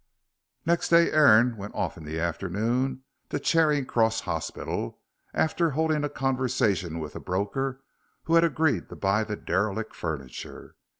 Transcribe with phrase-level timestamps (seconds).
[0.65, 4.99] Next day Aaron went off in the afternoon to Charing Cross Hospital,
[5.31, 7.83] after holding a conversation with a broker
[8.23, 10.73] who had agreed to buy the derelict furniture.